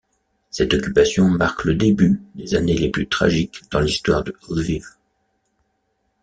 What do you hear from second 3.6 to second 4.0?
dans